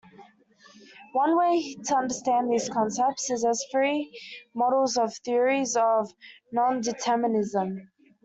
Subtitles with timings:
[1.13, 4.19] One way to understand these concepts is as free
[4.55, 6.11] models of theories of
[6.51, 7.75] nondeterminism.